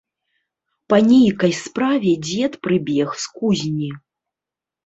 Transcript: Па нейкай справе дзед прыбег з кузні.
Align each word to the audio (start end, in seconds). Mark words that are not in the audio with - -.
Па 0.93 0.97
нейкай 1.09 1.53
справе 1.59 2.11
дзед 2.31 2.57
прыбег 2.69 3.09
з 3.27 3.33
кузні. 3.37 3.91